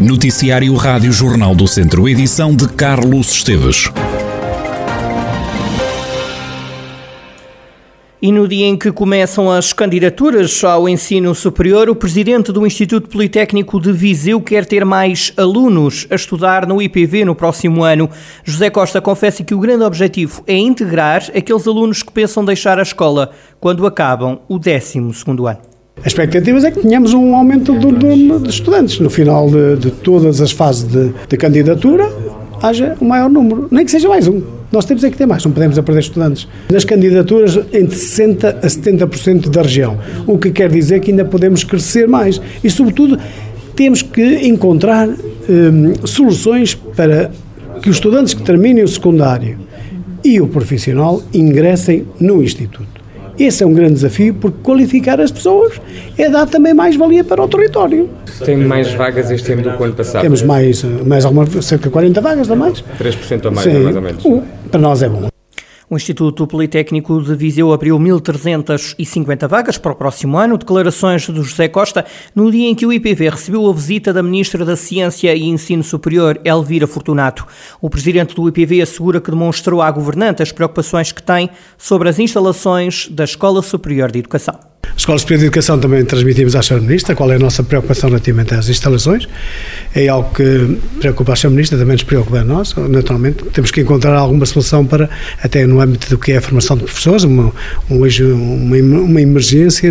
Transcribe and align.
Noticiário 0.00 0.74
Rádio 0.76 1.12
Jornal 1.12 1.54
do 1.54 1.68
Centro, 1.68 2.08
edição 2.08 2.56
de 2.56 2.66
Carlos 2.66 3.32
Esteves. 3.32 3.90
E 8.22 8.32
no 8.32 8.48
dia 8.48 8.64
em 8.64 8.78
que 8.78 8.90
começam 8.90 9.50
as 9.50 9.74
candidaturas 9.74 10.64
ao 10.64 10.88
ensino 10.88 11.34
superior, 11.34 11.90
o 11.90 11.94
presidente 11.94 12.50
do 12.50 12.66
Instituto 12.66 13.10
Politécnico 13.10 13.78
de 13.78 13.92
Viseu 13.92 14.40
quer 14.40 14.64
ter 14.64 14.86
mais 14.86 15.34
alunos 15.36 16.06
a 16.08 16.14
estudar 16.14 16.66
no 16.66 16.80
IPV 16.80 17.26
no 17.26 17.34
próximo 17.34 17.84
ano. 17.84 18.08
José 18.42 18.70
Costa 18.70 19.02
confessa 19.02 19.44
que 19.44 19.54
o 19.54 19.60
grande 19.60 19.84
objetivo 19.84 20.42
é 20.46 20.56
integrar 20.56 21.24
aqueles 21.36 21.68
alunos 21.68 22.02
que 22.02 22.10
pensam 22.10 22.42
deixar 22.42 22.78
a 22.78 22.82
escola 22.82 23.32
quando 23.60 23.86
acabam 23.86 24.40
o 24.48 24.58
12 24.58 24.98
ano. 24.98 25.69
As 26.00 26.06
expectativas 26.06 26.64
é 26.64 26.70
que 26.70 26.80
tenhamos 26.80 27.12
um 27.12 27.34
aumento 27.34 27.74
do 27.74 27.92
número 27.92 28.40
de 28.40 28.48
estudantes. 28.48 28.98
No 29.00 29.10
final 29.10 29.50
de, 29.50 29.76
de 29.76 29.90
todas 29.90 30.40
as 30.40 30.50
fases 30.50 30.84
de, 30.84 31.12
de 31.28 31.36
candidatura, 31.36 32.10
haja 32.62 32.96
um 33.00 33.06
maior 33.06 33.28
número, 33.28 33.68
nem 33.70 33.84
que 33.84 33.90
seja 33.90 34.08
mais 34.08 34.26
um. 34.26 34.40
Nós 34.72 34.84
temos 34.86 35.04
é 35.04 35.10
que 35.10 35.16
ter 35.16 35.26
mais, 35.26 35.44
não 35.44 35.52
podemos 35.52 35.78
perder 35.78 36.00
estudantes. 36.00 36.48
Nas 36.70 36.84
candidaturas, 36.84 37.56
entre 37.72 37.96
60% 37.96 38.44
a 38.44 38.66
70% 38.66 39.50
da 39.50 39.62
região, 39.62 39.98
o 40.26 40.38
que 40.38 40.50
quer 40.50 40.70
dizer 40.70 41.00
que 41.00 41.10
ainda 41.10 41.24
podemos 41.24 41.64
crescer 41.64 42.08
mais. 42.08 42.40
E, 42.62 42.70
sobretudo, 42.70 43.18
temos 43.74 44.00
que 44.00 44.46
encontrar 44.46 45.08
hum, 45.08 45.94
soluções 46.06 46.74
para 46.74 47.30
que 47.82 47.90
os 47.90 47.96
estudantes 47.96 48.32
que 48.32 48.42
terminem 48.42 48.84
o 48.84 48.88
secundário 48.88 49.58
e 50.24 50.40
o 50.40 50.46
profissional 50.46 51.22
ingressem 51.34 52.06
no 52.20 52.42
Instituto. 52.42 52.99
Esse 53.40 53.64
é 53.64 53.66
um 53.66 53.72
grande 53.72 53.94
desafio, 53.94 54.34
porque 54.34 54.58
qualificar 54.62 55.18
as 55.18 55.30
pessoas 55.30 55.80
é 56.18 56.28
dar 56.28 56.46
também 56.46 56.74
mais 56.74 56.94
valia 56.94 57.24
para 57.24 57.42
o 57.42 57.48
território. 57.48 58.06
Tem 58.44 58.54
mais 58.54 58.92
vagas 58.92 59.30
este 59.30 59.52
ano 59.52 59.62
do 59.62 59.70
que 59.72 59.82
o 59.82 59.84
ano 59.86 59.94
passado? 59.94 60.20
Temos 60.20 60.42
mais, 60.42 60.84
mais 60.84 61.24
alguma, 61.24 61.46
cerca 61.62 61.84
de 61.84 61.90
40 61.90 62.20
vagas 62.20 62.50
a 62.50 62.54
mais. 62.54 62.84
3% 62.98 63.46
a 63.46 63.50
mais, 63.50 63.64
Sim, 63.72 63.78
mais 63.78 63.96
ou 63.96 64.02
menos. 64.02 64.22
para 64.70 64.80
nós 64.80 65.02
é 65.02 65.08
bom. 65.08 65.30
O 65.90 65.96
Instituto 65.96 66.46
Politécnico 66.46 67.20
de 67.20 67.34
Viseu 67.34 67.72
abriu 67.72 67.98
1.350 67.98 69.48
vagas 69.48 69.76
para 69.76 69.90
o 69.90 69.96
próximo 69.96 70.38
ano. 70.38 70.56
Declarações 70.56 71.28
do 71.28 71.42
José 71.42 71.66
Costa 71.66 72.06
no 72.32 72.48
dia 72.48 72.68
em 72.68 72.76
que 72.76 72.86
o 72.86 72.92
IPV 72.92 73.30
recebeu 73.30 73.68
a 73.68 73.72
visita 73.72 74.12
da 74.12 74.22
Ministra 74.22 74.64
da 74.64 74.76
Ciência 74.76 75.34
e 75.34 75.42
Ensino 75.48 75.82
Superior, 75.82 76.40
Elvira 76.44 76.86
Fortunato. 76.86 77.44
O 77.80 77.90
presidente 77.90 78.36
do 78.36 78.48
IPV 78.48 78.82
assegura 78.82 79.20
que 79.20 79.32
demonstrou 79.32 79.82
à 79.82 79.90
governante 79.90 80.44
as 80.44 80.52
preocupações 80.52 81.10
que 81.10 81.24
tem 81.24 81.50
sobre 81.76 82.08
as 82.08 82.20
instalações 82.20 83.08
da 83.08 83.24
Escola 83.24 83.60
Superior 83.60 84.12
de 84.12 84.20
Educação. 84.20 84.69
Escola 85.00 85.18
Superior 85.18 85.40
de 85.40 85.46
Educação 85.46 85.78
também 85.78 86.04
transmitimos 86.04 86.54
à 86.54 86.60
Sra. 86.60 86.78
Ministra 86.78 87.14
qual 87.14 87.32
é 87.32 87.36
a 87.36 87.38
nossa 87.38 87.62
preocupação 87.62 88.10
relativamente 88.10 88.54
às 88.54 88.68
instalações. 88.68 89.26
É 89.94 90.08
algo 90.08 90.30
que 90.34 90.78
preocupa 90.98 91.32
a 91.32 91.34
Sra. 91.34 91.48
Ministra, 91.48 91.78
também 91.78 91.94
nos 91.94 92.02
preocupa 92.02 92.40
a 92.40 92.44
nós. 92.44 92.74
Naturalmente, 92.76 93.44
temos 93.46 93.70
que 93.70 93.80
encontrar 93.80 94.14
alguma 94.14 94.44
solução 94.44 94.84
para, 94.84 95.08
até 95.42 95.66
no 95.66 95.80
âmbito 95.80 96.10
do 96.10 96.18
que 96.18 96.32
é 96.32 96.36
a 96.36 96.42
formação 96.42 96.76
de 96.76 96.84
professores, 96.84 97.24
uma, 97.24 97.50
uma, 97.88 98.06
uma 99.00 99.20
emergência 99.20 99.90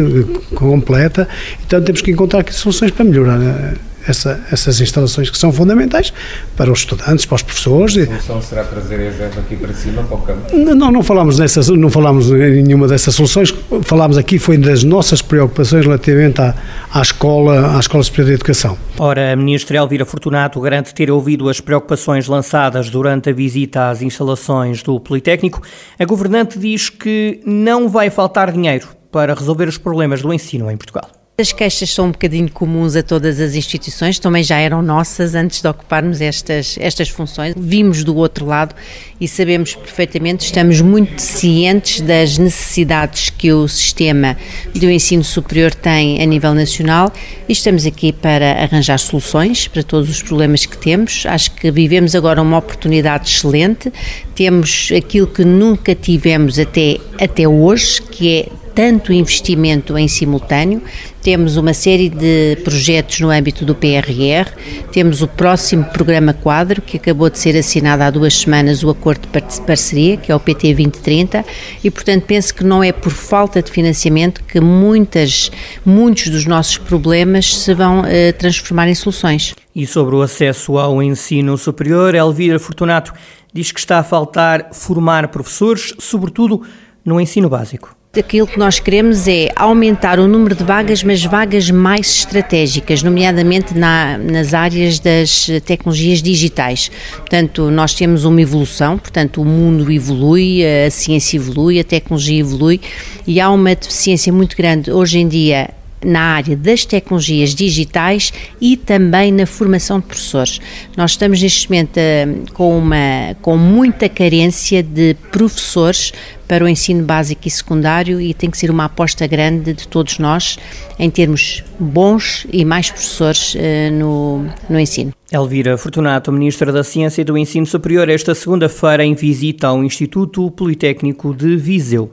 completa. 0.53 1.27
Então, 1.65 1.81
temos 1.81 2.01
que 2.01 2.11
encontrar 2.11 2.41
aqui 2.41 2.53
soluções 2.53 2.91
para 2.91 3.03
melhorar 3.03 3.73
essa, 4.09 4.43
essas 4.51 4.81
instalações 4.81 5.29
que 5.29 5.37
são 5.37 5.51
fundamentais 5.51 6.11
para 6.57 6.71
os 6.71 6.79
estudantes, 6.79 7.25
para 7.25 7.35
os 7.35 7.43
professores. 7.43 7.97
A 7.97 8.05
solução 8.05 8.41
será 8.41 8.63
trazer 8.63 8.99
a 8.99 9.05
ESEV 9.07 9.39
aqui 9.39 9.55
para 9.55 9.73
cima, 9.73 10.03
para 10.03 10.17
o 10.17 10.21
campo? 10.21 10.55
Não, 10.55 10.91
não 10.91 11.03
falamos, 11.03 11.39
nessas, 11.39 11.69
não 11.69 11.89
falamos 11.89 12.31
em 12.31 12.63
nenhuma 12.63 12.87
dessas 12.87 13.15
soluções, 13.15 13.53
falámos 13.83 14.17
aqui 14.17 14.39
foi 14.39 14.57
das 14.57 14.83
nossas 14.83 15.21
preocupações 15.21 15.85
relativamente 15.85 16.41
à, 16.41 16.55
à 16.93 17.01
escola, 17.01 17.75
à 17.75 17.79
Escola 17.79 18.03
Superior 18.03 18.27
de 18.27 18.33
Educação. 18.33 18.77
Ora, 18.97 19.33
a 19.33 19.35
Ministra 19.35 19.77
Elvira 19.77 20.05
Fortunato 20.05 20.59
garante 20.59 20.93
ter 20.93 21.11
ouvido 21.11 21.47
as 21.49 21.61
preocupações 21.61 22.27
lançadas 22.27 22.89
durante 22.89 23.29
a 23.29 23.33
visita 23.33 23.89
às 23.89 24.01
instalações 24.01 24.83
do 24.83 24.99
Politécnico. 24.99 25.61
A 25.97 26.05
governante 26.05 26.57
diz 26.57 26.89
que 26.89 27.39
não 27.45 27.87
vai 27.87 28.09
faltar 28.09 28.51
dinheiro 28.51 28.87
para 29.11 29.33
resolver 29.33 29.67
os 29.67 29.77
problemas 29.77 30.21
do 30.21 30.33
ensino 30.33 30.69
em 30.69 30.77
Portugal. 30.77 31.18
As 31.39 31.53
queixas 31.53 31.91
são 31.91 32.07
um 32.07 32.11
bocadinho 32.11 32.51
comuns 32.51 32.97
a 32.97 33.01
todas 33.01 33.39
as 33.39 33.55
instituições, 33.55 34.19
também 34.19 34.43
já 34.43 34.57
eram 34.57 34.81
nossas 34.81 35.35
antes 35.35 35.61
de 35.61 35.69
ocuparmos 35.69 36.19
estas, 36.19 36.75
estas 36.81 37.07
funções. 37.07 37.53
Vimos 37.57 38.03
do 38.03 38.13
outro 38.17 38.45
lado 38.45 38.75
e 39.21 39.25
sabemos 39.25 39.73
perfeitamente, 39.73 40.43
estamos 40.43 40.81
muito 40.81 41.21
cientes 41.21 42.01
das 42.01 42.37
necessidades 42.37 43.29
que 43.29 43.53
o 43.53 43.69
sistema 43.69 44.35
do 44.75 44.89
ensino 44.89 45.23
superior 45.23 45.73
tem 45.73 46.21
a 46.21 46.25
nível 46.25 46.53
nacional 46.53 47.09
e 47.47 47.53
estamos 47.53 47.85
aqui 47.85 48.11
para 48.11 48.63
arranjar 48.63 48.99
soluções 48.99 49.65
para 49.65 49.81
todos 49.81 50.09
os 50.09 50.21
problemas 50.21 50.65
que 50.65 50.77
temos. 50.77 51.23
Acho 51.25 51.51
que 51.51 51.71
vivemos 51.71 52.15
agora 52.15 52.41
uma 52.41 52.57
oportunidade 52.57 53.29
excelente, 53.29 53.93
temos 54.35 54.89
aquilo 54.93 55.27
que 55.27 55.45
nunca 55.45 55.95
tivemos 55.95 56.59
até, 56.59 56.97
até 57.17 57.47
hoje, 57.47 58.01
que 58.01 58.29
é 58.29 58.68
tanto 58.79 59.11
investimento 59.11 59.97
em 59.97 60.07
simultâneo, 60.07 60.81
temos 61.21 61.57
uma 61.57 61.73
série 61.73 62.07
de 62.07 62.55
projetos 62.63 63.19
no 63.19 63.29
âmbito 63.29 63.65
do 63.65 63.75
PRR, 63.75 64.53
temos 64.89 65.21
o 65.21 65.27
próximo 65.27 65.83
programa 65.83 66.33
quadro, 66.33 66.81
que 66.81 66.95
acabou 66.95 67.29
de 67.29 67.37
ser 67.37 67.57
assinado 67.57 68.03
há 68.03 68.09
duas 68.09 68.37
semanas, 68.37 68.81
o 68.81 68.89
Acordo 68.89 69.27
de 69.27 69.61
Parceria, 69.63 70.15
que 70.15 70.31
é 70.31 70.35
o 70.35 70.39
PT 70.39 70.67
2030, 70.75 71.43
e 71.83 71.91
portanto 71.91 72.23
penso 72.23 72.55
que 72.55 72.63
não 72.63 72.81
é 72.81 72.93
por 72.93 73.11
falta 73.11 73.61
de 73.61 73.69
financiamento 73.69 74.41
que 74.45 74.61
muitas, 74.61 75.51
muitos 75.85 76.29
dos 76.29 76.45
nossos 76.45 76.77
problemas 76.77 77.53
se 77.53 77.73
vão 77.73 77.99
uh, 77.99 78.05
transformar 78.37 78.87
em 78.87 78.95
soluções. 78.95 79.53
E 79.75 79.85
sobre 79.85 80.15
o 80.15 80.21
acesso 80.21 80.77
ao 80.77 81.03
ensino 81.03 81.57
superior, 81.57 82.15
Elvira 82.15 82.57
Fortunato 82.57 83.11
diz 83.53 83.73
que 83.73 83.79
está 83.81 83.99
a 83.99 84.03
faltar 84.03 84.69
formar 84.71 85.27
professores, 85.27 85.93
sobretudo 85.99 86.61
no 87.03 87.19
ensino 87.19 87.49
básico. 87.49 87.98
Aquilo 88.19 88.45
que 88.45 88.59
nós 88.59 88.81
queremos 88.81 89.29
é 89.29 89.47
aumentar 89.55 90.19
o 90.19 90.27
número 90.27 90.53
de 90.53 90.61
vagas, 90.61 91.01
mas 91.03 91.23
vagas 91.23 91.71
mais 91.71 92.07
estratégicas, 92.17 93.01
nomeadamente 93.01 93.73
na, 93.73 94.17
nas 94.17 94.53
áreas 94.53 94.99
das 94.99 95.47
tecnologias 95.65 96.21
digitais. 96.21 96.91
Portanto, 97.15 97.71
nós 97.71 97.93
temos 97.93 98.25
uma 98.25 98.41
evolução, 98.41 98.97
portanto, 98.97 99.41
o 99.41 99.45
mundo 99.45 99.89
evolui, 99.89 100.61
a 100.85 100.91
ciência 100.91 101.37
evolui, 101.37 101.79
a 101.79 101.83
tecnologia 101.83 102.41
evolui 102.41 102.81
e 103.25 103.39
há 103.39 103.49
uma 103.49 103.73
deficiência 103.73 104.33
muito 104.33 104.57
grande 104.57 104.91
hoje 104.91 105.19
em 105.19 105.27
dia 105.27 105.69
na 106.03 106.21
área 106.21 106.55
das 106.55 106.85
tecnologias 106.85 107.53
digitais 107.53 108.31
e 108.59 108.77
também 108.77 109.31
na 109.31 109.45
formação 109.45 109.99
de 109.99 110.05
professores. 110.05 110.59
Nós 110.95 111.11
estamos 111.11 111.41
neste 111.41 111.69
momento 111.69 111.97
uh, 111.97 112.53
com, 112.53 112.77
uma, 112.77 113.35
com 113.41 113.57
muita 113.57 114.07
carência 114.07 114.81
de 114.81 115.15
professores 115.31 116.13
para 116.49 116.65
o 116.65 116.67
ensino 116.67 117.03
básico 117.03 117.47
e 117.47 117.51
secundário 117.51 118.19
e 118.19 118.33
tem 118.33 118.49
que 118.49 118.57
ser 118.57 118.71
uma 118.71 118.85
aposta 118.85 119.27
grande 119.27 119.71
de 119.71 119.87
todos 119.87 120.17
nós 120.17 120.57
em 120.97 121.07
termos 121.07 121.63
bons 121.79 122.47
e 122.51 122.65
mais 122.65 122.89
professores 122.89 123.53
uh, 123.53 123.93
no, 123.93 124.45
no 124.67 124.79
ensino. 124.79 125.13
Elvira 125.31 125.77
Fortunato, 125.77 126.31
Ministra 126.31 126.71
da 126.71 126.83
Ciência 126.83 127.21
e 127.21 127.23
do 127.23 127.37
Ensino 127.37 127.67
Superior, 127.67 128.09
esta 128.09 128.33
segunda-feira 128.33 129.05
em 129.05 129.13
visita 129.13 129.67
ao 129.67 129.83
Instituto 129.83 130.49
Politécnico 130.49 131.35
de 131.35 131.55
Viseu. 131.55 132.09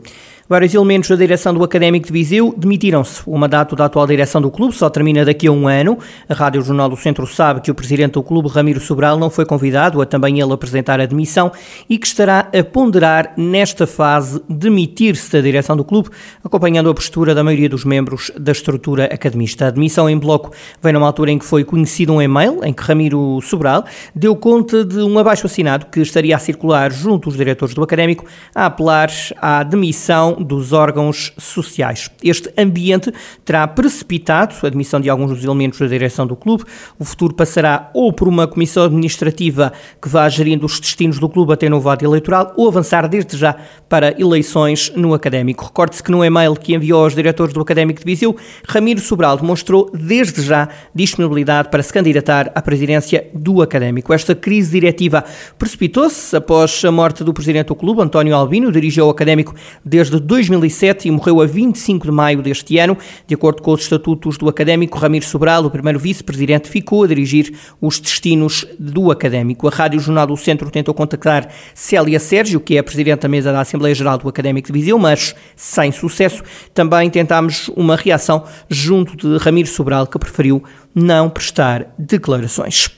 Vários 0.48 0.72
elementos 0.72 1.10
da 1.10 1.16
direção 1.16 1.52
do 1.52 1.64
Académico 1.64 2.06
de 2.06 2.12
Viseu 2.12 2.54
demitiram-se. 2.56 3.20
O 3.26 3.36
mandato 3.36 3.74
da 3.74 3.86
atual 3.86 4.06
direção 4.06 4.40
do 4.40 4.48
clube 4.48 4.72
só 4.76 4.88
termina 4.88 5.24
daqui 5.24 5.48
a 5.48 5.50
um 5.50 5.66
ano. 5.66 5.98
A 6.28 6.34
Rádio 6.34 6.62
Jornal 6.62 6.88
do 6.88 6.96
Centro 6.96 7.26
sabe 7.26 7.60
que 7.60 7.68
o 7.68 7.74
presidente 7.74 8.12
do 8.12 8.22
clube, 8.22 8.48
Ramiro 8.48 8.78
Sobral, 8.78 9.18
não 9.18 9.28
foi 9.28 9.44
convidado 9.44 10.00
a 10.00 10.06
também 10.06 10.38
ele 10.38 10.52
apresentar 10.52 11.00
a 11.00 11.06
demissão 11.06 11.50
e 11.90 11.98
que 11.98 12.06
estará 12.06 12.48
a 12.56 12.62
ponderar 12.62 13.32
nesta 13.36 13.88
fase 13.88 14.40
demitir-se 14.48 15.32
da 15.32 15.40
direção 15.40 15.76
do 15.76 15.82
clube, 15.82 16.10
acompanhando 16.44 16.90
a 16.90 16.94
postura 16.94 17.34
da 17.34 17.42
maioria 17.42 17.68
dos 17.68 17.84
membros 17.84 18.30
da 18.38 18.52
estrutura 18.52 19.06
academista. 19.06 19.66
A 19.66 19.70
demissão 19.70 20.08
em 20.08 20.16
bloco 20.16 20.52
vem 20.80 20.92
numa 20.92 21.08
altura 21.08 21.32
em 21.32 21.40
que 21.40 21.44
foi 21.44 21.64
conhecido 21.64 22.12
um 22.12 22.22
e-mail 22.22 22.60
em 22.62 22.72
que 22.72 22.84
Ramiro 22.84 23.40
Sobral 23.42 23.84
deu 24.14 24.36
conta 24.36 24.84
de 24.84 24.98
um 24.98 25.18
abaixo 25.18 25.46
assinado 25.46 25.86
que 25.86 25.98
estaria 25.98 26.36
a 26.36 26.38
circular 26.38 26.92
junto 26.92 27.28
aos 27.28 27.36
diretores 27.36 27.74
do 27.74 27.82
Académico 27.82 28.24
a 28.54 28.66
apelar 28.66 29.10
à 29.42 29.64
demissão 29.64 30.35
dos 30.42 30.72
órgãos 30.72 31.32
sociais. 31.38 32.10
Este 32.22 32.52
ambiente 32.56 33.12
terá 33.44 33.66
precipitado 33.66 34.54
a 34.62 34.66
admissão 34.66 35.00
de 35.00 35.08
alguns 35.08 35.30
dos 35.30 35.44
elementos 35.44 35.78
da 35.78 35.86
direção 35.86 36.26
do 36.26 36.36
clube. 36.36 36.64
O 36.98 37.04
futuro 37.04 37.34
passará 37.34 37.90
ou 37.94 38.12
por 38.12 38.28
uma 38.28 38.46
comissão 38.46 38.84
administrativa 38.84 39.72
que 40.00 40.08
vá 40.08 40.28
gerindo 40.28 40.66
os 40.66 40.78
destinos 40.80 41.18
do 41.18 41.28
clube 41.28 41.52
até 41.52 41.68
novo 41.68 41.88
ato 41.88 42.04
eleitoral 42.04 42.52
ou 42.56 42.68
avançar 42.68 43.08
desde 43.08 43.36
já 43.36 43.56
para 43.88 44.20
eleições 44.20 44.92
no 44.94 45.14
Académico. 45.14 45.64
Recorde-se 45.64 46.02
que 46.02 46.10
no 46.10 46.24
e-mail 46.24 46.54
que 46.54 46.74
enviou 46.74 47.04
aos 47.04 47.14
diretores 47.14 47.52
do 47.52 47.60
Académico 47.60 48.00
de 48.00 48.04
Viseu, 48.04 48.36
Ramiro 48.68 49.00
Sobral 49.00 49.36
demonstrou 49.36 49.90
desde 49.92 50.42
já 50.42 50.68
disponibilidade 50.94 51.68
para 51.68 51.82
se 51.82 51.92
candidatar 51.92 52.50
à 52.54 52.62
presidência 52.62 53.28
do 53.34 53.62
Académico. 53.62 54.12
Esta 54.12 54.34
crise 54.34 54.72
diretiva 54.72 55.24
precipitou-se 55.58 56.34
após 56.36 56.84
a 56.84 56.90
morte 56.90 57.24
do 57.24 57.32
presidente 57.32 57.68
do 57.68 57.74
clube, 57.74 58.02
António 58.02 58.34
Albino, 58.34 58.72
dirigiu 58.72 59.06
o 59.06 59.10
Académico 59.10 59.54
desde 59.84 60.18
2007 60.26 61.06
e 61.08 61.10
morreu 61.10 61.40
a 61.40 61.46
25 61.46 62.06
de 62.06 62.12
maio 62.12 62.42
deste 62.42 62.76
ano. 62.78 62.98
De 63.26 63.34
acordo 63.34 63.62
com 63.62 63.72
os 63.72 63.82
estatutos 63.82 64.36
do 64.36 64.48
académico, 64.48 64.98
Ramiro 64.98 65.24
Sobral, 65.24 65.64
o 65.64 65.70
primeiro 65.70 65.98
vice-presidente, 65.98 66.68
ficou 66.68 67.04
a 67.04 67.06
dirigir 67.06 67.54
os 67.80 68.00
destinos 68.00 68.66
do 68.78 69.10
académico. 69.10 69.68
A 69.68 69.70
Rádio 69.70 70.00
Jornal 70.00 70.26
do 70.26 70.36
Centro 70.36 70.70
tentou 70.70 70.92
contactar 70.92 71.48
Célia 71.74 72.18
Sérgio, 72.18 72.60
que 72.60 72.76
é 72.76 72.80
a 72.80 72.84
presidente 72.84 73.20
da 73.20 73.28
mesa 73.28 73.52
da 73.52 73.60
Assembleia 73.60 73.94
Geral 73.94 74.18
do 74.18 74.28
Académico 74.28 74.66
de 74.66 74.72
Viseu, 74.72 74.98
mas 74.98 75.34
sem 75.54 75.92
sucesso. 75.92 76.42
Também 76.74 77.08
tentámos 77.08 77.68
uma 77.76 77.96
reação 77.96 78.44
junto 78.68 79.16
de 79.16 79.42
Ramiro 79.42 79.68
Sobral, 79.68 80.06
que 80.06 80.18
preferiu 80.18 80.62
não 80.94 81.30
prestar 81.30 81.94
declarações. 81.98 82.90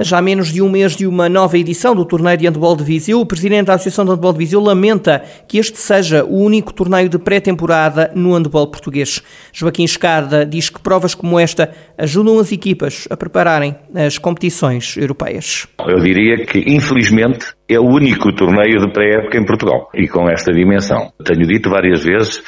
Já 0.00 0.20
menos 0.20 0.52
de 0.52 0.60
um 0.60 0.68
mês 0.68 0.96
de 0.96 1.06
uma 1.06 1.28
nova 1.28 1.56
edição 1.56 1.94
do 1.94 2.04
torneio 2.04 2.36
de 2.36 2.46
handball 2.46 2.76
de 2.76 2.82
Viseu, 2.82 3.20
o 3.20 3.26
presidente 3.26 3.66
da 3.66 3.74
Associação 3.74 4.04
de 4.04 4.10
Handball 4.10 4.32
de 4.32 4.38
Viseu 4.38 4.60
lamenta 4.60 5.22
que 5.46 5.56
este 5.56 5.78
seja 5.78 6.24
o 6.24 6.36
único 6.36 6.72
torneio 6.72 7.08
de 7.08 7.16
pré-temporada 7.16 8.10
no 8.14 8.34
handball 8.34 8.66
português. 8.66 9.22
Joaquim 9.52 9.84
Escada 9.84 10.44
diz 10.44 10.68
que 10.68 10.80
provas 10.80 11.14
como 11.14 11.38
esta 11.38 11.70
ajudam 11.96 12.40
as 12.40 12.50
equipas 12.50 13.06
a 13.08 13.16
prepararem 13.16 13.76
as 13.94 14.18
competições 14.18 14.96
europeias. 14.96 15.68
Eu 15.86 16.00
diria 16.00 16.44
que, 16.44 16.58
infelizmente, 16.66 17.46
é 17.68 17.78
o 17.78 17.84
único 17.84 18.34
torneio 18.34 18.80
de 18.80 18.92
pré-época 18.92 19.38
em 19.38 19.46
Portugal 19.46 19.90
e 19.94 20.08
com 20.08 20.28
esta 20.28 20.52
dimensão. 20.52 21.12
Tenho 21.24 21.46
dito 21.46 21.70
várias 21.70 22.02
vezes 22.02 22.42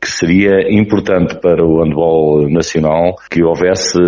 que 0.00 0.08
seria 0.08 0.72
importante 0.72 1.34
para 1.40 1.64
o 1.64 1.82
handball 1.82 2.48
nacional 2.48 3.16
que 3.28 3.42
houvesse 3.42 3.98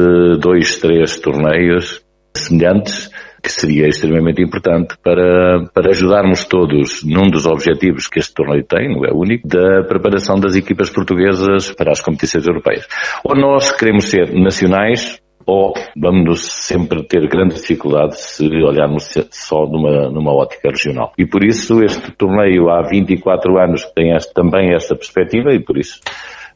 dois, 0.40 0.76
três 0.79 1.19
torneios 1.19 2.05
semelhantes, 2.37 3.11
que 3.43 3.53
seria 3.53 3.87
extremamente 3.87 4.43
importante 4.43 4.97
para, 5.03 5.67
para 5.75 5.91
ajudarmos 5.91 6.45
todos 6.45 7.05
num 7.05 7.29
dos 7.29 7.47
objetivos 7.47 8.09
que 8.09 8.19
este 8.19 8.33
torneio 8.33 8.65
tem, 8.65 8.89
não 8.89 9.05
é 9.05 9.13
único, 9.13 9.47
da 9.47 9.83
preparação 9.85 10.37
das 10.41 10.57
equipas 10.57 10.89
portuguesas 10.89 11.71
para 11.73 11.93
as 11.93 12.01
competições 12.01 12.47
europeias. 12.47 12.87
Ou 13.23 13.37
nós 13.37 13.71
queremos 13.71 14.07
ser 14.07 14.33
nacionais, 14.33 15.21
ou 15.47 15.75
vamos 15.95 16.41
sempre 16.41 17.03
ter 17.03 17.29
grande 17.29 17.57
dificuldade 17.57 18.19
se 18.19 18.47
olharmos 18.63 19.15
só 19.31 19.67
numa, 19.67 20.09
numa 20.09 20.33
ótica 20.33 20.71
regional. 20.71 21.13
E 21.19 21.27
por 21.27 21.45
isso 21.45 21.83
este 21.83 22.13
torneio 22.13 22.71
há 22.71 22.83
24 22.89 23.59
anos 23.59 23.85
tem 23.95 24.15
este, 24.17 24.33
também 24.33 24.75
esta 24.75 24.95
perspectiva 24.95 25.53
e 25.53 25.61
por 25.61 25.77
isso 25.77 26.01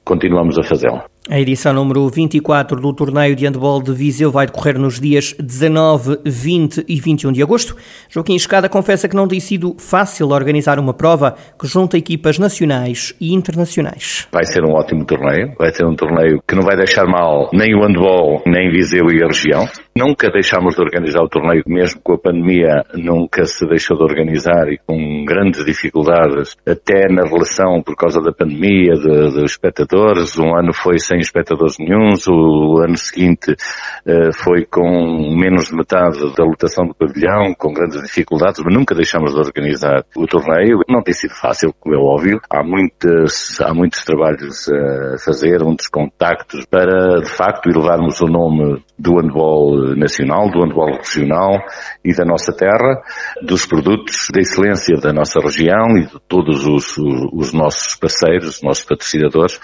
continuamos 0.05 0.59
a 0.59 0.63
fazê-la. 0.63 1.05
A 1.31 1.39
edição 1.39 1.75
número 1.75 2.09
24 2.09 2.81
do 2.81 2.91
torneio 2.95 3.37
de 3.37 3.45
handball 3.45 3.83
de 3.83 3.93
Viseu 3.93 4.31
vai 4.31 4.47
decorrer 4.47 4.79
nos 4.79 4.99
dias 4.99 5.35
19, 5.39 6.21
20 6.25 6.87
e 6.89 6.99
21 6.99 7.33
de 7.33 7.43
agosto. 7.43 7.77
Joaquim 8.09 8.35
Escada 8.35 8.67
confessa 8.67 9.07
que 9.07 9.15
não 9.15 9.29
tem 9.29 9.39
sido 9.39 9.77
fácil 9.79 10.31
organizar 10.31 10.79
uma 10.79 10.95
prova 10.95 11.37
que 11.61 11.67
junta 11.67 11.99
equipas 11.99 12.39
nacionais 12.39 13.15
e 13.21 13.35
internacionais. 13.35 14.27
Vai 14.33 14.47
ser 14.47 14.65
um 14.65 14.73
ótimo 14.73 15.05
torneio, 15.05 15.53
vai 15.59 15.71
ser 15.71 15.85
um 15.85 15.95
torneio 15.95 16.43
que 16.49 16.55
não 16.55 16.63
vai 16.63 16.77
deixar 16.79 17.05
mal 17.05 17.51
nem 17.53 17.75
o 17.75 17.83
handball, 17.83 18.43
nem 18.47 18.71
Viseu 18.71 19.11
e 19.11 19.23
a 19.23 19.27
região. 19.27 19.69
Nunca 19.99 20.31
deixámos 20.31 20.77
de 20.77 20.81
organizar 20.81 21.25
o 21.25 21.29
torneio, 21.29 21.65
mesmo 21.67 22.01
com 22.01 22.13
a 22.13 22.19
pandemia, 22.19 22.85
nunca 22.95 23.45
se 23.45 23.67
deixou 23.67 23.97
de 23.97 24.05
organizar 24.05 24.69
e 24.69 24.79
com 24.87 25.25
grandes 25.25 25.65
dificuldades, 25.65 26.57
até 26.65 27.13
na 27.13 27.25
relação 27.25 27.83
por 27.83 27.97
causa 27.97 28.21
da 28.21 28.31
pandemia, 28.31 28.93
dos 28.93 29.37
espectadores. 29.39 30.39
Um 30.39 30.57
ano 30.57 30.73
foi 30.73 31.01
sem 31.01 31.19
espectadores 31.19 31.79
nenhums, 31.81 32.29
o 32.29 32.81
ano 32.81 32.97
seguinte 32.97 33.51
uh, 33.51 34.33
foi 34.33 34.65
com 34.67 35.37
menos 35.37 35.67
de 35.67 35.75
metade 35.75 36.21
da 36.37 36.45
lotação 36.45 36.87
do 36.87 36.95
pavilhão, 36.95 37.53
com 37.59 37.73
grandes 37.73 38.01
dificuldades, 38.01 38.63
mas 38.65 38.73
nunca 38.73 38.95
deixámos 38.95 39.35
de 39.35 39.41
organizar 39.41 40.05
o 40.17 40.27
torneio. 40.29 40.79
Não 40.89 41.03
tem 41.03 41.13
sido 41.13 41.35
fácil, 41.35 41.75
como 41.81 41.97
é 41.97 41.99
óbvio. 41.99 42.41
Há, 42.49 42.63
muitas, 42.63 43.61
há 43.61 43.75
muitos 43.75 44.05
trabalhos 44.05 44.69
a 44.69 45.19
fazer, 45.25 45.59
muitos 45.65 45.89
contactos 45.89 46.65
para, 46.67 47.21
de 47.21 47.29
facto, 47.29 47.69
elevarmos 47.69 48.21
o 48.21 48.27
nome 48.27 48.81
do 48.97 49.17
handball 49.17 49.88
nacional, 49.97 50.51
do 50.51 50.61
handball 50.61 50.97
regional 50.97 51.59
e 52.05 52.15
da 52.15 52.25
nossa 52.25 52.53
terra, 52.53 53.03
dos 53.43 53.67
produtos 53.67 54.29
da 54.33 54.41
excelência 54.41 54.97
da 54.97 55.13
nossa 55.13 55.41
região 55.41 55.97
e 55.97 56.07
de 56.07 56.19
todos 56.29 56.67
os, 56.67 56.97
os 57.33 57.53
nossos 57.53 57.95
parceiros, 57.97 58.57
os 58.57 58.63
nossos 58.63 58.85
patrocinadores. 58.85 59.61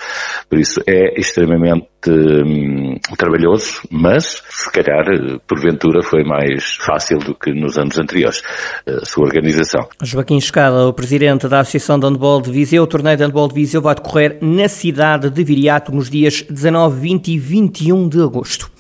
Por 0.49 0.59
isso 0.59 0.81
é 0.87 1.19
extremamente 1.19 1.89
hum, 2.09 2.97
trabalhoso, 3.17 3.81
mas 3.91 4.43
se 4.49 4.71
calhar, 4.71 5.05
porventura, 5.47 6.03
foi 6.03 6.25
mais 6.25 6.75
fácil 6.81 7.19
do 7.19 7.35
que 7.35 7.53
nos 7.53 7.79
anos 7.79 7.99
anteriores, 7.99 8.43
a 8.87 9.05
sua 9.05 9.25
organização. 9.25 9.89
Joaquim 10.03 10.37
Escada, 10.37 10.87
o 10.87 10.93
presidente 10.93 11.49
da 11.49 11.61
Associação 11.61 11.99
de 11.99 12.07
Handball 12.07 12.41
de 12.41 12.51
Viseu, 12.51 12.83
o 12.83 12.87
torneio 12.87 13.17
de 13.17 13.25
handball 13.25 13.49
de 13.49 13.55
Viseu 13.55 13.81
vai 13.81 13.95
decorrer 13.95 14.39
na 14.41 14.69
cidade 14.69 15.31
de 15.31 15.45
Viriato 15.45 15.93
nos 15.93 16.11
dias 16.11 16.43
19, 16.43 17.01
20 17.01 17.29
e 17.29 17.39
21 17.39 18.09
de 18.09 18.23
agosto. 18.23 18.71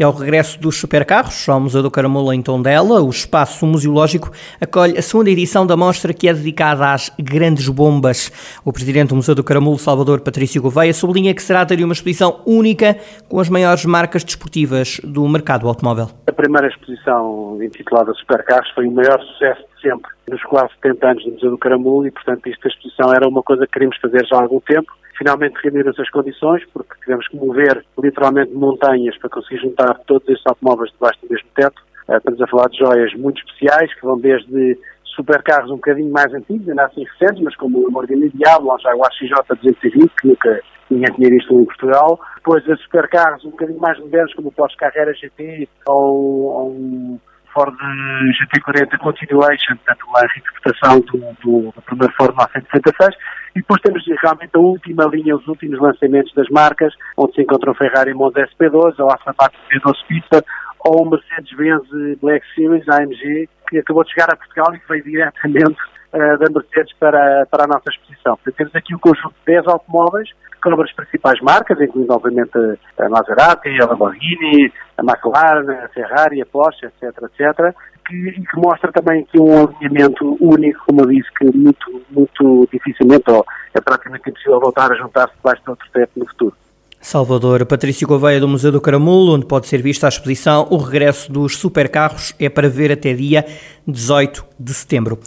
É 0.00 0.06
o 0.06 0.12
regresso 0.12 0.60
dos 0.60 0.78
supercarros 0.78 1.48
ao 1.48 1.58
Museu 1.58 1.82
do 1.82 1.90
Caramulo 1.90 2.32
em 2.32 2.40
Tondela. 2.40 3.02
O 3.02 3.10
espaço 3.10 3.66
museológico 3.66 4.30
acolhe 4.60 4.96
a 4.96 5.02
segunda 5.02 5.28
edição 5.28 5.66
da 5.66 5.76
mostra 5.76 6.14
que 6.14 6.28
é 6.28 6.32
dedicada 6.32 6.92
às 6.92 7.10
grandes 7.18 7.68
bombas. 7.68 8.30
O 8.64 8.72
presidente 8.72 9.08
do 9.08 9.16
Museu 9.16 9.34
do 9.34 9.42
Caramulo, 9.42 9.76
Salvador 9.76 10.20
Patrício 10.20 10.62
Gouveia, 10.62 10.94
sublinha 10.94 11.34
que 11.34 11.42
se 11.42 11.48
trata 11.48 11.76
de 11.76 11.82
uma 11.82 11.92
exposição 11.92 12.40
única 12.46 12.96
com 13.28 13.40
as 13.40 13.48
maiores 13.48 13.84
marcas 13.86 14.22
desportivas 14.22 15.00
do 15.02 15.28
mercado 15.28 15.66
automóvel. 15.66 16.08
A 16.28 16.32
primeira 16.32 16.68
exposição 16.68 17.58
intitulada 17.60 18.14
Supercarros 18.14 18.70
foi 18.76 18.86
o 18.86 18.92
maior 18.92 19.20
sucesso 19.20 19.62
de 19.74 19.82
sempre 19.82 20.12
nos 20.30 20.40
quase 20.44 20.72
70 20.74 21.08
anos 21.08 21.24
do 21.24 21.32
Museu 21.32 21.50
do 21.50 21.58
Caramulo 21.58 22.06
e, 22.06 22.12
portanto, 22.12 22.46
esta 22.46 22.68
exposição 22.68 23.12
era 23.12 23.26
uma 23.26 23.42
coisa 23.42 23.66
que 23.66 23.72
queríamos 23.72 23.96
fazer 23.96 24.24
já 24.26 24.36
há 24.36 24.42
algum 24.42 24.60
tempo 24.60 24.92
finalmente 25.18 25.58
reuniram-se 25.62 26.00
as 26.00 26.10
condições, 26.10 26.62
porque 26.72 26.94
tivemos 27.00 27.26
que 27.28 27.36
mover 27.36 27.84
literalmente 28.00 28.52
montanhas 28.52 29.18
para 29.18 29.28
conseguir 29.28 29.60
juntar 29.60 29.98
todos 30.06 30.26
estes 30.28 30.46
automóveis 30.46 30.92
debaixo 30.92 31.18
do 31.22 31.30
mesmo 31.30 31.48
teto. 31.54 31.82
Uh, 32.08 32.16
estamos 32.16 32.40
a 32.40 32.46
falar 32.46 32.68
de 32.68 32.78
joias 32.78 33.12
muito 33.14 33.38
especiais, 33.38 33.92
que 33.94 34.02
vão 34.02 34.18
desde 34.18 34.78
supercarros 35.04 35.70
um 35.70 35.76
bocadinho 35.76 36.12
mais 36.12 36.32
antigos, 36.32 36.68
ainda 36.68 36.84
assim 36.84 37.04
recentes, 37.04 37.42
mas 37.42 37.56
como 37.56 37.78
o 37.78 37.84
Lamborghini 37.84 38.30
Diablo, 38.30 38.72
o 38.72 38.78
Jaguar 38.78 39.10
XJ220, 39.10 40.10
que 40.20 40.28
nunca 40.28 40.60
ninguém 40.88 41.14
tinha 41.14 41.30
visto 41.30 41.52
em 41.52 41.64
Portugal. 41.64 42.20
Depois 42.36 42.68
a 42.70 42.76
supercarros 42.76 43.44
um 43.44 43.50
bocadinho 43.50 43.80
mais 43.80 43.98
modernos, 43.98 44.32
como 44.34 44.48
o 44.48 44.52
Porsche 44.52 44.76
Carrera 44.76 45.12
GT 45.12 45.68
ou, 45.86 46.44
ou 46.44 46.70
um 46.70 47.20
Ford 47.58 47.74
GT40 47.74 48.98
Continuation, 48.98 49.76
portanto 49.76 50.06
uma 50.06 50.20
reinterpretação 50.20 51.00
do, 51.00 51.18
do, 51.42 51.82
primeiro 51.82 52.14
Ford 52.16 52.34
966. 52.36 53.16
E 53.56 53.60
depois 53.60 53.80
temos 53.82 54.04
realmente 54.22 54.50
a 54.54 54.60
última 54.60 55.04
linha, 55.06 55.34
os 55.34 55.46
últimos 55.48 55.80
lançamentos 55.80 56.32
das 56.34 56.48
marcas, 56.50 56.94
onde 57.16 57.34
se 57.34 57.42
encontram 57.42 57.74
Ferrari 57.74 58.14
Monza 58.14 58.46
SP12, 58.46 58.94
ou 59.00 59.10
a 59.10 59.18
Sabato 59.18 59.58
V12 59.72 60.06
Pista, 60.06 60.44
ou 60.84 61.02
o 61.02 61.10
Mercedes-Benz 61.10 62.20
Black 62.20 62.46
Series 62.54 62.88
AMG, 62.88 63.48
que 63.68 63.78
acabou 63.78 64.04
de 64.04 64.10
chegar 64.10 64.32
a 64.32 64.36
Portugal 64.36 64.72
e 64.74 64.78
que 64.78 64.88
veio 64.88 65.02
diretamente 65.02 65.78
uh, 66.12 66.38
da 66.38 66.46
Mercedes 66.52 66.94
para, 66.98 67.46
para 67.50 67.64
a 67.64 67.66
nossa 67.66 67.90
exposição. 67.90 68.38
Temos 68.56 68.74
aqui 68.74 68.94
um 68.94 68.98
conjunto 68.98 69.34
de 69.46 69.52
10 69.52 69.66
automóveis 69.66 70.28
que 70.60 70.82
as 70.82 70.92
principais 70.92 71.40
marcas, 71.40 71.80
incluindo 71.80 72.12
obviamente 72.12 72.50
a 72.98 73.08
Maserati, 73.08 73.68
a 73.80 73.86
Lamborghini, 73.86 74.72
a 74.96 75.02
McLaren, 75.02 75.70
a 75.84 75.88
Ferrari, 75.88 76.42
a 76.42 76.46
Porsche, 76.46 76.86
etc, 76.86 77.22
etc, 77.22 77.74
que, 78.06 78.32
que 78.32 78.56
mostra 78.56 78.90
também 78.92 79.22
aqui 79.22 79.38
um 79.38 79.66
alinhamento 79.66 80.36
único, 80.40 80.84
como 80.86 81.02
eu 81.02 81.06
disse, 81.06 81.28
que 81.38 81.44
muito, 81.56 82.02
muito 82.10 82.68
dificilmente, 82.72 83.30
ou 83.30 83.44
é 83.74 83.80
praticamente 83.80 84.28
impossível 84.30 84.60
voltar 84.60 84.90
a 84.90 84.96
juntar-se 84.96 85.34
debaixo 85.36 85.62
de 85.62 85.70
outro 85.70 85.86
teto 85.92 86.10
no 86.16 86.26
futuro. 86.26 86.56
Salvador, 87.00 87.64
Patrício 87.64 88.08
Gouveia 88.08 88.40
do 88.40 88.48
Museu 88.48 88.72
do 88.72 88.80
Caramulo, 88.80 89.34
onde 89.34 89.46
pode 89.46 89.68
ser 89.68 89.80
vista 89.80 90.06
a 90.06 90.08
exposição 90.08 90.66
O 90.68 90.78
Regresso 90.78 91.30
dos 91.30 91.56
Supercarros, 91.56 92.34
é 92.40 92.48
para 92.48 92.68
ver 92.68 92.90
até 92.90 93.14
dia 93.14 93.46
18 93.86 94.44
de 94.58 94.74
setembro. 94.74 95.18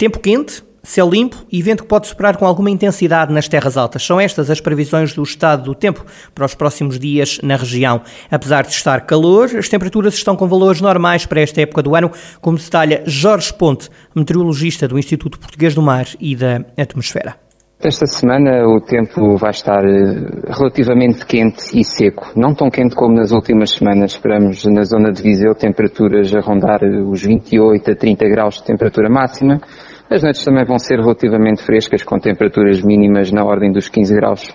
Tempo 0.00 0.18
quente, 0.18 0.64
céu 0.82 1.10
limpo 1.10 1.36
e 1.52 1.60
vento 1.60 1.82
que 1.82 1.88
pode 1.90 2.06
soprar 2.06 2.38
com 2.38 2.46
alguma 2.46 2.70
intensidade 2.70 3.34
nas 3.34 3.48
terras 3.48 3.76
altas. 3.76 4.02
São 4.02 4.18
estas 4.18 4.48
as 4.48 4.58
previsões 4.58 5.12
do 5.12 5.22
estado 5.22 5.64
do 5.64 5.74
tempo 5.74 6.06
para 6.34 6.46
os 6.46 6.54
próximos 6.54 6.98
dias 6.98 7.38
na 7.42 7.54
região. 7.54 8.00
Apesar 8.30 8.62
de 8.62 8.72
estar 8.72 9.02
calor, 9.02 9.54
as 9.54 9.68
temperaturas 9.68 10.14
estão 10.14 10.36
com 10.36 10.48
valores 10.48 10.80
normais 10.80 11.26
para 11.26 11.42
esta 11.42 11.60
época 11.60 11.82
do 11.82 11.94
ano, 11.94 12.10
como 12.40 12.56
detalha 12.56 13.02
Jorge 13.04 13.52
Ponte, 13.52 13.90
meteorologista 14.14 14.88
do 14.88 14.98
Instituto 14.98 15.38
Português 15.38 15.74
do 15.74 15.82
Mar 15.82 16.06
e 16.18 16.34
da 16.34 16.64
Atmosfera. 16.78 17.36
Esta 17.82 18.06
semana 18.06 18.66
o 18.68 18.80
tempo 18.80 19.36
vai 19.36 19.50
estar 19.50 19.82
eh, 19.84 20.50
relativamente 20.50 21.24
quente 21.24 21.78
e 21.78 21.82
seco. 21.82 22.30
Não 22.36 22.54
tão 22.54 22.68
quente 22.70 22.94
como 22.94 23.14
nas 23.14 23.32
últimas 23.32 23.70
semanas. 23.70 24.12
Esperamos 24.12 24.64
na 24.66 24.82
zona 24.82 25.10
de 25.10 25.22
Viseu 25.22 25.54
temperaturas 25.54 26.34
a 26.34 26.40
rondar 26.40 26.80
os 26.82 27.22
28 27.22 27.90
a 27.90 27.96
30 27.96 28.28
graus 28.28 28.56
de 28.56 28.64
temperatura 28.64 29.08
máxima. 29.08 29.62
As 30.10 30.24
noites 30.24 30.44
também 30.44 30.64
vão 30.64 30.76
ser 30.76 30.98
relativamente 30.98 31.62
frescas, 31.62 32.02
com 32.02 32.18
temperaturas 32.18 32.82
mínimas 32.82 33.30
na 33.30 33.44
ordem 33.44 33.70
dos 33.70 33.88
15 33.88 34.12
graus. 34.16 34.48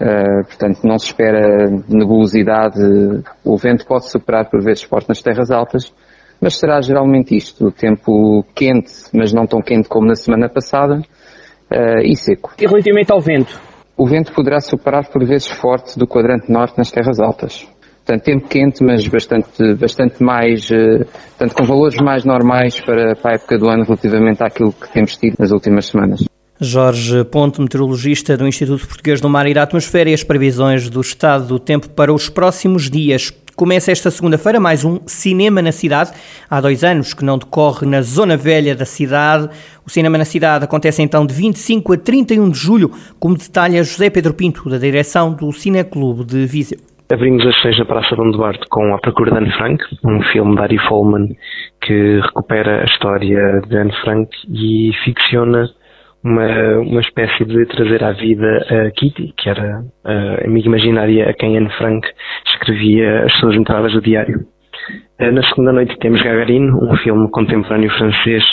Uh, 0.00 0.44
portanto, 0.44 0.80
não 0.82 0.98
se 0.98 1.06
espera 1.06 1.70
nebulosidade. 1.88 2.80
O 3.44 3.56
vento 3.56 3.86
pode 3.86 4.10
superar 4.10 4.50
por 4.50 4.60
vezes 4.60 4.82
forte 4.82 5.08
nas 5.08 5.22
terras 5.22 5.52
altas, 5.52 5.94
mas 6.40 6.58
será 6.58 6.80
geralmente 6.80 7.36
isto. 7.36 7.68
O 7.68 7.70
tempo 7.70 8.44
quente, 8.56 8.92
mas 9.14 9.32
não 9.32 9.46
tão 9.46 9.62
quente 9.62 9.88
como 9.88 10.04
na 10.04 10.16
semana 10.16 10.48
passada 10.48 10.96
uh, 10.96 12.00
e 12.04 12.16
seco. 12.16 12.52
E 12.58 12.66
relativamente 12.66 13.12
ao 13.12 13.20
vento? 13.20 13.60
O 13.96 14.04
vento 14.04 14.32
poderá 14.32 14.60
superar 14.60 15.08
por 15.08 15.24
vezes 15.24 15.46
forte 15.46 15.96
do 15.96 16.08
quadrante 16.08 16.50
norte 16.50 16.76
nas 16.76 16.90
terras 16.90 17.20
altas. 17.20 17.68
Portanto, 18.08 18.24
tempo 18.24 18.48
quente, 18.48 18.82
mas 18.82 19.06
bastante, 19.06 19.74
bastante 19.74 20.22
mais, 20.22 20.70
uh, 20.70 21.04
portanto, 21.36 21.54
com 21.54 21.64
valores 21.66 22.00
mais 22.00 22.24
normais 22.24 22.80
para, 22.80 23.14
para 23.14 23.32
a 23.32 23.34
época 23.34 23.58
do 23.58 23.68
ano 23.68 23.84
relativamente 23.84 24.42
àquilo 24.42 24.72
que 24.72 24.90
temos 24.90 25.14
tido 25.14 25.34
nas 25.38 25.50
últimas 25.50 25.88
semanas. 25.88 26.24
Jorge 26.58 27.22
Ponte, 27.24 27.60
meteorologista 27.60 28.34
do 28.34 28.48
Instituto 28.48 28.88
Português 28.88 29.20
do 29.20 29.28
Mar 29.28 29.46
e 29.46 29.52
da 29.52 29.62
Atmosfera 29.62 30.08
e 30.08 30.14
as 30.14 30.24
previsões 30.24 30.88
do 30.88 31.02
estado 31.02 31.48
do 31.48 31.58
tempo 31.58 31.90
para 31.90 32.10
os 32.10 32.30
próximos 32.30 32.88
dias. 32.88 33.30
Começa 33.54 33.92
esta 33.92 34.10
segunda-feira 34.10 34.58
mais 34.58 34.86
um 34.86 35.00
Cinema 35.04 35.60
na 35.60 35.70
Cidade. 35.70 36.12
Há 36.48 36.62
dois 36.62 36.82
anos 36.82 37.12
que 37.12 37.26
não 37.26 37.36
decorre 37.36 37.86
na 37.86 38.00
Zona 38.00 38.38
Velha 38.38 38.74
da 38.74 38.86
cidade. 38.86 39.50
O 39.86 39.90
Cinema 39.90 40.16
na 40.16 40.24
Cidade 40.24 40.64
acontece 40.64 41.02
então 41.02 41.26
de 41.26 41.34
25 41.34 41.92
a 41.92 41.98
31 41.98 42.48
de 42.48 42.58
julho, 42.58 42.90
como 43.20 43.36
detalha 43.36 43.84
José 43.84 44.08
Pedro 44.08 44.32
Pinto, 44.32 44.70
da 44.70 44.78
direção 44.78 45.34
do 45.34 45.52
Cineclube 45.52 46.24
de 46.24 46.46
Viseu. 46.46 46.78
Abrimos 47.10 47.46
as 47.46 47.54
sessões 47.54 47.78
na 47.78 47.86
Praça 47.86 48.14
Dom 48.14 48.30
Duarte 48.32 48.66
com 48.68 48.94
A 48.94 48.98
Procura 48.98 49.30
de 49.30 49.38
Anne 49.38 49.50
Frank, 49.52 49.82
um 50.04 50.22
filme 50.24 50.54
de 50.54 50.60
Ari 50.60 50.78
Folman 50.78 51.26
que 51.80 52.20
recupera 52.20 52.82
a 52.82 52.84
história 52.84 53.62
de 53.66 53.76
Anne 53.78 53.94
Frank 54.02 54.30
e 54.46 54.92
ficciona 55.04 55.70
uma, 56.22 56.78
uma 56.80 57.00
espécie 57.00 57.46
de 57.46 57.64
trazer 57.64 58.04
à 58.04 58.12
vida 58.12 58.58
a 58.68 58.90
Kitty, 58.90 59.32
que 59.38 59.48
era 59.48 59.82
a 60.04 60.44
amiga 60.44 60.68
imaginária 60.68 61.30
a 61.30 61.32
quem 61.32 61.56
Anne 61.56 61.70
Frank 61.78 62.06
escrevia 62.46 63.24
as 63.24 63.32
suas 63.40 63.56
entradas 63.56 63.94
do 63.94 64.02
diário. 64.02 64.40
Eh, 65.18 65.30
na 65.30 65.42
segunda 65.44 65.72
noite 65.72 65.98
temos 66.00 66.20
Gagarin, 66.20 66.70
um 66.70 66.94
filme 66.98 67.30
contemporâneo 67.30 67.90
francês 67.92 68.44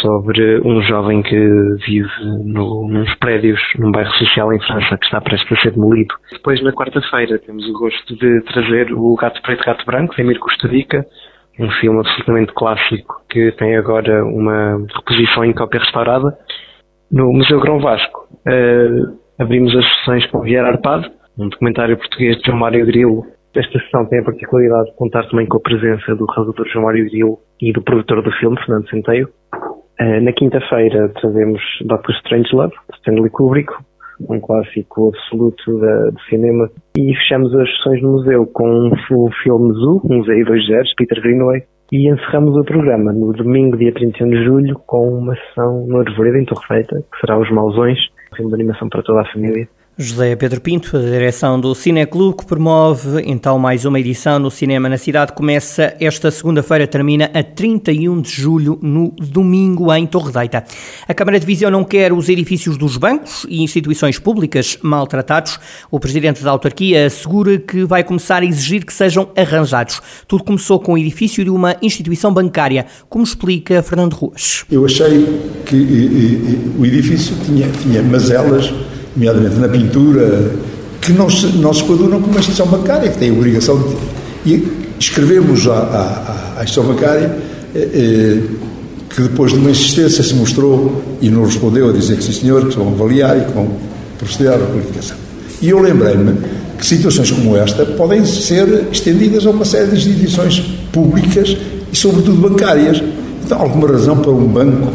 sobre 0.00 0.60
um 0.60 0.82
jovem 0.82 1.22
que 1.22 1.38
vive 1.86 2.10
no, 2.44 2.88
nos 2.88 3.14
prédios 3.16 3.60
num 3.78 3.92
bairro 3.92 4.12
social 4.12 4.52
em 4.52 4.60
França 4.60 4.96
que 4.98 5.04
está 5.04 5.20
prestes 5.20 5.58
a 5.58 5.62
ser 5.62 5.72
demolido. 5.72 6.14
Depois, 6.32 6.62
na 6.62 6.72
quarta-feira, 6.72 7.38
temos 7.38 7.68
o 7.68 7.72
gosto 7.72 8.16
de 8.16 8.40
trazer 8.42 8.92
o 8.92 9.14
Gato 9.14 9.40
Preto 9.42 9.64
Gato 9.64 9.86
Branco, 9.86 10.14
de 10.14 10.22
Emir 10.22 10.38
Custodica, 10.38 11.06
um 11.58 11.70
filme 11.80 12.00
absolutamente 12.00 12.52
clássico 12.52 13.22
que 13.30 13.52
tem 13.52 13.76
agora 13.76 14.24
uma 14.24 14.84
reposição 14.94 15.44
em 15.44 15.52
cópia 15.52 15.80
restaurada 15.80 16.36
no 17.10 17.32
Museu 17.32 17.60
Grão 17.60 17.80
Vasco. 17.80 18.28
Uh, 18.46 19.16
abrimos 19.38 19.74
as 19.74 19.84
sessões 19.98 20.26
com 20.26 20.40
Vieira 20.40 20.68
Arpado, 20.68 21.10
um 21.38 21.48
documentário 21.48 21.96
português 21.96 22.36
de 22.38 22.46
João 22.46 22.58
Mário 22.58 22.84
Grilo. 22.84 23.24
Esta 23.54 23.78
sessão 23.80 24.04
tem 24.06 24.18
a 24.18 24.24
particularidade 24.24 24.90
de 24.90 24.96
contar 24.96 25.26
também 25.28 25.46
com 25.46 25.56
a 25.56 25.60
presença 25.60 26.14
do 26.14 26.26
realizador 26.26 26.68
João 26.68 26.84
Mário 26.84 27.06
Grilo 27.06 27.38
e 27.60 27.72
do 27.72 27.82
produtor 27.82 28.22
do 28.22 28.30
filme, 28.32 28.58
Fernando 28.58 28.88
Centeio. 28.90 29.28
Uh, 30.00 30.20
na 30.22 30.32
quinta-feira 30.32 31.08
trazemos 31.20 31.60
Doctor 31.84 32.14
Strangelove, 32.16 32.74
de 32.90 32.98
Stanley 32.98 33.30
Kubrick, 33.30 33.72
um 34.28 34.40
clássico 34.40 35.08
absoluto 35.08 35.78
da, 35.78 36.10
do 36.10 36.20
cinema. 36.28 36.70
E 36.98 37.14
fechamos 37.14 37.54
as 37.54 37.68
sessões 37.76 38.02
no 38.02 38.12
museu 38.12 38.46
com 38.46 38.90
o 39.10 39.30
filme 39.42 39.72
Zoo, 39.74 40.02
um 40.04 40.18
Museu 40.18 40.44
2 40.44 40.66
Zeros, 40.66 40.94
Peter 40.96 41.20
Greenaway, 41.20 41.62
e 41.92 42.10
encerramos 42.10 42.56
o 42.56 42.64
programa 42.64 43.12
no 43.12 43.32
domingo, 43.32 43.76
dia 43.76 43.92
31 43.92 44.28
de 44.28 44.44
julho, 44.44 44.78
com 44.86 45.08
uma 45.08 45.36
sessão 45.36 45.86
no 45.86 46.00
Arvoredo, 46.00 46.38
em 46.38 46.44
Torreita, 46.44 47.02
que 47.12 47.20
será 47.20 47.38
Os 47.38 47.50
Mausões, 47.50 47.98
um 48.32 48.36
filme 48.36 48.50
de 48.50 48.54
animação 48.56 48.88
para 48.88 49.02
toda 49.02 49.20
a 49.20 49.32
família. 49.32 49.68
José 49.98 50.36
Pedro 50.36 50.60
Pinto, 50.60 50.94
a 50.94 51.00
direção 51.00 51.58
do 51.58 51.74
Cineclube, 51.74 52.36
que 52.36 52.44
promove 52.44 53.22
então 53.24 53.58
mais 53.58 53.86
uma 53.86 53.98
edição 53.98 54.38
no 54.38 54.50
Cinema 54.50 54.90
na 54.90 54.98
Cidade. 54.98 55.32
Começa 55.32 55.96
esta 55.98 56.30
segunda-feira, 56.30 56.86
termina 56.86 57.30
a 57.32 57.42
31 57.42 58.20
de 58.20 58.30
julho, 58.30 58.78
no 58.82 59.10
domingo, 59.12 59.90
em 59.94 60.06
Torredeita. 60.06 60.64
A 61.08 61.14
Câmara 61.14 61.40
de 61.40 61.46
Viseu 61.46 61.70
não 61.70 61.82
quer 61.82 62.12
os 62.12 62.28
edifícios 62.28 62.76
dos 62.76 62.98
bancos 62.98 63.46
e 63.48 63.62
instituições 63.62 64.18
públicas 64.18 64.76
maltratados. 64.82 65.58
O 65.90 65.98
presidente 65.98 66.44
da 66.44 66.50
autarquia 66.50 67.06
assegura 67.06 67.56
que 67.56 67.82
vai 67.84 68.04
começar 68.04 68.42
a 68.42 68.44
exigir 68.44 68.84
que 68.84 68.92
sejam 68.92 69.30
arranjados. 69.34 70.02
Tudo 70.28 70.44
começou 70.44 70.78
com 70.78 70.92
o 70.92 70.98
edifício 70.98 71.42
de 71.42 71.48
uma 71.48 71.74
instituição 71.80 72.34
bancária, 72.34 72.84
como 73.08 73.24
explica 73.24 73.82
Fernando 73.82 74.12
Ruas. 74.12 74.66
Eu 74.70 74.84
achei 74.84 75.40
que 75.64 75.74
e, 75.74 75.80
e, 75.80 76.74
o 76.78 76.84
edifício 76.84 77.34
tinha, 77.46 77.70
tinha 77.70 78.02
mazelas 78.02 78.74
nomeadamente 79.16 79.56
na 79.56 79.68
pintura, 79.68 80.52
que 81.00 81.12
não 81.12 81.30
se, 81.30 81.46
não 81.46 81.72
se 81.72 81.82
coadunam 81.82 82.20
com 82.20 82.30
uma 82.30 82.38
instituição 82.38 82.66
bancária, 82.66 83.10
que 83.10 83.18
tem 83.18 83.30
a 83.30 83.32
obrigação 83.32 83.78
de. 83.78 83.96
E 84.50 84.86
escrevemos 84.98 85.66
à, 85.66 85.72
à, 85.72 86.60
à 86.60 86.64
instituição 86.64 86.94
bancária 86.94 87.36
eh, 87.74 87.88
eh, 87.94 88.42
que 89.10 89.22
depois 89.22 89.52
de 89.52 89.58
uma 89.58 89.70
insistência 89.70 90.22
se 90.22 90.34
mostrou 90.34 91.02
e 91.20 91.30
nos 91.30 91.54
respondeu 91.54 91.88
a 91.88 91.92
dizer 91.92 92.16
que 92.16 92.24
sim 92.24 92.32
senhor, 92.32 92.68
que 92.68 92.76
vão 92.76 92.88
avaliar 92.88 93.36
e 93.38 93.44
que 93.44 93.52
vão 93.52 93.68
proceder 94.18 94.52
à 94.52 94.58
qualificação. 94.58 95.16
E 95.62 95.70
eu 95.70 95.80
lembrei-me 95.80 96.36
que 96.78 96.86
situações 96.86 97.30
como 97.30 97.56
esta 97.56 97.86
podem 97.86 98.24
ser 98.24 98.86
estendidas 98.92 99.46
a 99.46 99.50
uma 99.50 99.64
série 99.64 99.90
de 99.90 99.96
instituições 99.96 100.60
públicas 100.92 101.56
e 101.90 101.96
sobretudo 101.96 102.36
bancárias. 102.36 103.02
Então, 103.44 103.60
alguma 103.60 103.88
razão 103.88 104.18
para 104.18 104.30
um 104.30 104.46
banco 104.46 104.92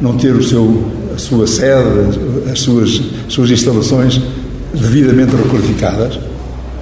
não 0.00 0.16
ter 0.16 0.34
o 0.34 0.42
seu 0.42 0.84
a 1.14 1.18
sua 1.18 1.46
sede, 1.46 2.18
as 2.50 2.60
suas, 2.60 3.00
suas 3.28 3.50
instalações 3.50 4.20
devidamente 4.74 5.34
requalificadas, 5.36 6.18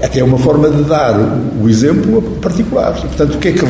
até 0.03 0.21
é 0.21 0.25
uma 0.25 0.39
forma 0.39 0.71
de 0.71 0.83
dar 0.85 1.19
o 1.61 1.69
exemplo 1.69 2.19
a 2.19 2.41
particulares. 2.41 3.01
Portanto, 3.01 3.35
o 3.35 3.39
que 3.39 3.49
é 3.49 3.53
que 3.53 3.65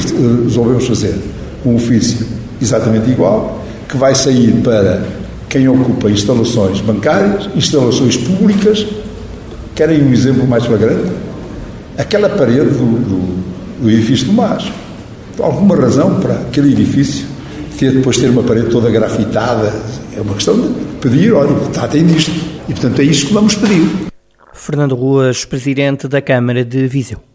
resolvemos 0.44 0.86
fazer? 0.86 1.18
Um 1.64 1.74
ofício 1.74 2.26
exatamente 2.60 3.10
igual, 3.10 3.62
que 3.88 3.96
vai 3.96 4.14
sair 4.14 4.52
para 4.62 5.02
quem 5.48 5.68
ocupa 5.68 6.08
instalações 6.10 6.80
bancárias, 6.80 7.48
instalações 7.56 8.16
públicas. 8.16 8.86
Querem 9.74 10.02
um 10.02 10.12
exemplo 10.12 10.46
mais 10.46 10.64
flagrante? 10.64 11.10
Aquela 11.98 12.28
parede 12.28 12.70
do, 12.70 12.98
do, 12.98 13.82
do 13.82 13.90
edifício 13.90 14.26
do 14.26 14.32
MAS. 14.32 14.70
Alguma 15.38 15.74
razão 15.74 16.20
para 16.20 16.34
aquele 16.34 16.72
edifício 16.72 17.26
ter 17.80 17.92
depois 17.92 18.18
ter 18.18 18.28
uma 18.28 18.42
parede 18.42 18.68
toda 18.68 18.90
grafitada, 18.90 19.72
é 20.14 20.20
uma 20.20 20.34
questão 20.34 20.54
de 20.54 20.68
pedir, 21.00 21.32
olha, 21.32 21.52
tratem 21.72 22.06
disto. 22.06 22.30
E, 22.68 22.72
portanto, 22.72 23.00
é 23.00 23.04
isso 23.04 23.26
que 23.26 23.32
vamos 23.32 23.54
pedir. 23.54 24.10
Fernando 24.52 24.94
Ruas, 24.94 25.44
Presidente 25.44 26.06
da 26.06 26.20
Câmara 26.20 26.64
de 26.64 26.86
Viseu. 26.86 27.29